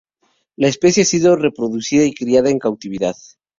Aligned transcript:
La 0.57 0.67
especie 0.67 1.03
ha 1.03 1.05
sido 1.05 1.35
reproducida 1.35 2.03
y 2.05 2.15
criada 2.15 2.49
en 2.49 2.57
cautividad. 2.57 3.13